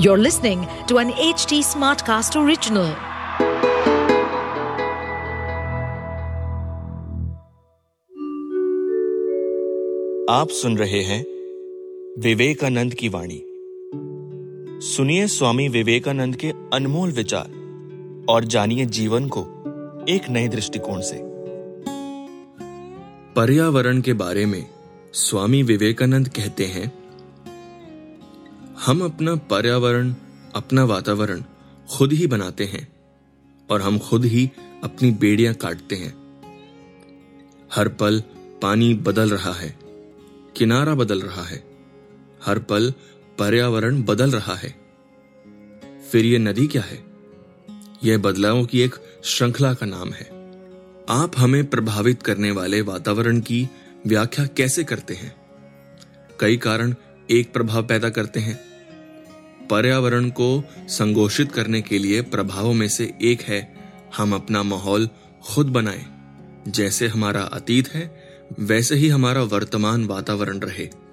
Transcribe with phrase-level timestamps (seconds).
[0.00, 2.94] You're listening to an HT Smartcast original.
[10.30, 11.20] आप सुन रहे हैं
[12.22, 13.40] विवेकानंद की वाणी
[14.86, 17.50] सुनिए स्वामी विवेकानंद के अनमोल विचार
[18.28, 19.42] और जानिए जीवन को
[20.08, 21.20] एक नए दृष्टिकोण से
[23.36, 24.64] पर्यावरण के बारे में
[25.24, 26.92] स्वामी विवेकानंद कहते हैं
[28.86, 30.14] हम अपना पर्यावरण,
[30.54, 31.42] अपना वातावरण
[31.90, 32.88] खुद ही बनाते हैं
[33.70, 34.50] और हम खुद ही
[34.84, 36.14] अपनी बेड़ियाँ काटते हैं।
[37.74, 38.22] हर पल
[38.62, 39.78] पानी बदल रहा है,
[40.56, 41.64] किनारा बदल रहा है।
[42.46, 42.92] हर पल
[43.38, 44.74] पर्यावरण बदल रहा है।
[46.12, 47.04] फिर यह नदी क्या है?
[48.04, 50.30] यह बदलावों की एक श्रृंखला का नाम है।
[51.08, 53.68] आप हमें प्रभावित करने वाले वातावरण की
[54.06, 55.36] व्याख्या कैसे करते हैं?
[56.40, 56.94] कई कारण
[57.30, 58.67] एक प्रभाव पैदा करते हैं।
[59.70, 63.74] पर्यावरण को संगोषित करने के लिए प्रभावों में से एक है,
[64.16, 65.08] हम अपना माहौल
[65.42, 66.06] खुद बनाएँ।
[66.68, 68.28] जैसे हमारा अतीत है,
[68.58, 71.07] वैसे ही हमारा वर्तमान वातावरण रहे।